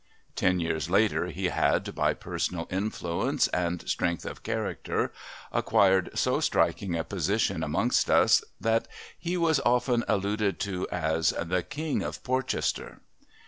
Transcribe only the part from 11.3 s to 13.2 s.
"the King of Polchester."